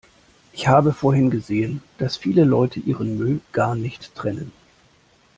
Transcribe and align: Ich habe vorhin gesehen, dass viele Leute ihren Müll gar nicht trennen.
Ich 0.51 0.67
habe 0.67 0.93
vorhin 0.93 1.29
gesehen, 1.29 1.83
dass 1.99 2.17
viele 2.17 2.43
Leute 2.43 2.79
ihren 2.79 3.19
Müll 3.19 3.39
gar 3.51 3.75
nicht 3.75 4.15
trennen. 4.15 4.51